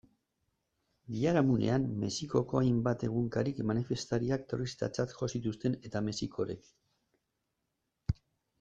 Biharamunean, 1.15 1.85
Mexikoko 2.03 2.61
hainbat 2.61 3.05
egunkarik 3.09 3.61
manifestariak 3.73 4.47
terroristatzat 4.53 5.15
jo 5.21 5.31
zituzten 5.37 5.79
eta 5.91 6.05
Mexikoren. 6.09 6.65